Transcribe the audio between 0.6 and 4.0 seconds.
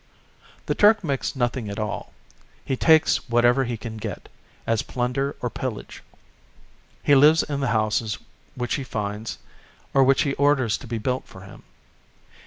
The Turk makes nothing at all; he takes whatever he can